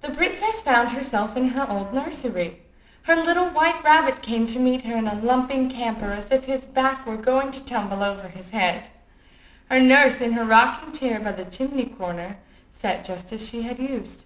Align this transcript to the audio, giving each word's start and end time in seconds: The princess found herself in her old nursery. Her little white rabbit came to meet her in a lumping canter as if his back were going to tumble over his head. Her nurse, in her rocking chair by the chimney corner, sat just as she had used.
The 0.00 0.12
princess 0.14 0.62
found 0.62 0.92
herself 0.92 1.36
in 1.36 1.48
her 1.48 1.70
old 1.70 1.92
nursery. 1.92 2.62
Her 3.02 3.14
little 3.16 3.50
white 3.50 3.84
rabbit 3.84 4.22
came 4.22 4.46
to 4.46 4.58
meet 4.58 4.86
her 4.86 4.96
in 4.96 5.06
a 5.06 5.14
lumping 5.20 5.68
canter 5.68 6.12
as 6.14 6.30
if 6.30 6.44
his 6.44 6.64
back 6.66 7.04
were 7.04 7.18
going 7.18 7.50
to 7.50 7.62
tumble 7.62 8.02
over 8.02 8.28
his 8.28 8.52
head. 8.52 8.88
Her 9.70 9.78
nurse, 9.78 10.22
in 10.22 10.32
her 10.32 10.46
rocking 10.46 10.94
chair 10.94 11.20
by 11.20 11.32
the 11.32 11.44
chimney 11.44 11.84
corner, 11.84 12.38
sat 12.70 13.04
just 13.04 13.30
as 13.30 13.46
she 13.46 13.60
had 13.60 13.78
used. 13.78 14.24